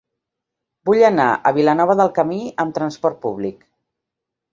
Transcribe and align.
Vull 0.89 1.01
anar 1.09 1.27
a 1.33 1.51
Vilanova 1.57 1.95
del 1.99 2.09
Camí 2.15 2.39
amb 2.65 2.75
trasport 2.79 3.21
públic. 3.27 3.61